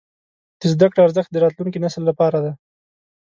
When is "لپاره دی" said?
2.09-2.53